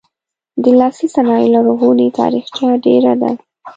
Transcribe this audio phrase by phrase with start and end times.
[0.63, 3.31] د لاسي صنایعو لرغونې تاریخچه ډیره ده.